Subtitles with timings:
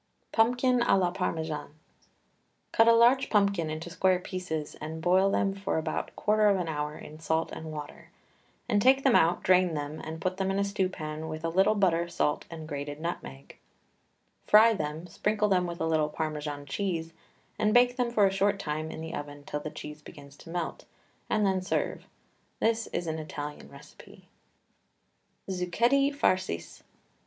[0.31, 1.75] PUMPKIN A LA PARMESANE.
[2.71, 6.57] Cut a large pumpkin into square pieces and boil them for about a quarter of
[6.57, 8.09] an hour in salt and water,
[8.67, 11.49] and take them out, drain them, and put them in a stew pan with a
[11.49, 13.59] little butter, salt, and grated nutmeg;
[14.47, 17.13] fry them, sprinkle them with a little Parmesan cheese,
[17.59, 20.49] and bake them for a short time in the oven till the cheese begins to
[20.49, 20.85] melt,
[21.29, 22.07] and then serve.
[22.59, 24.27] This is an Italian recipe.
[25.47, 26.81] ZUCCHETTI FARCIS.